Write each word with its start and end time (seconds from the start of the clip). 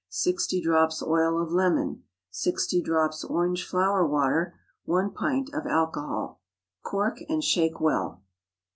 60 0.09 0.61
drops 0.63 1.03
oil 1.03 1.39
of 1.39 1.51
lemon. 1.51 2.01
60 2.31 2.81
drops 2.81 3.23
orange 3.23 3.63
flower 3.63 4.03
water. 4.03 4.55
1 4.85 5.11
pint 5.11 5.53
of 5.53 5.67
alcohol. 5.67 6.41
Cork 6.81 7.19
and 7.29 7.43
shake 7.43 7.79
well. 7.79 8.23